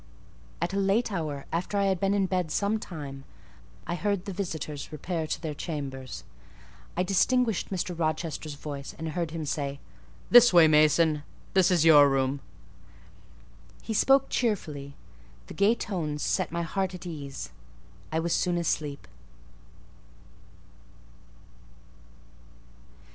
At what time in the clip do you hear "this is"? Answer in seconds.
11.53-11.85